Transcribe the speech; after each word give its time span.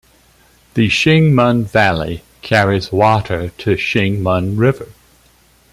The 0.73 0.89
Shing 0.89 1.35
Mun 1.35 1.63
Valley 1.63 2.23
carries 2.41 2.91
water 2.91 3.49
to 3.59 3.77
Shing 3.77 4.23
Mun 4.23 4.57
River. 4.57 4.87